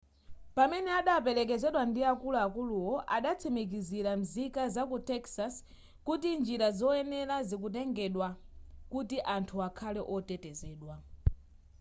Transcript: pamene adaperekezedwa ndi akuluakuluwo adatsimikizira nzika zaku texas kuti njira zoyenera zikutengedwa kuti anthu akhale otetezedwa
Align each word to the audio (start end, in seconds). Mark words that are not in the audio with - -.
pamene 0.55 0.89
adaperekezedwa 0.99 1.81
ndi 1.89 2.01
akuluakuluwo 2.11 2.93
adatsimikizira 3.15 4.11
nzika 4.21 4.61
zaku 4.75 4.97
texas 5.09 5.53
kuti 6.07 6.29
njira 6.39 6.67
zoyenera 6.79 7.37
zikutengedwa 7.49 8.27
kuti 8.93 9.17
anthu 9.35 9.55
akhale 9.67 10.01
otetezedwa 10.15 10.95